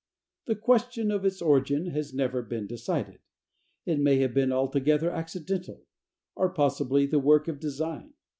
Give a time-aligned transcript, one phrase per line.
[0.47, 3.19] The question of its origin has never been decided.
[3.85, 5.85] It may have been altogether accidental,
[6.33, 8.15] or possibly the work of design.